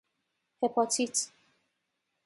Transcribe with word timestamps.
هیپاتیت 0.61 1.17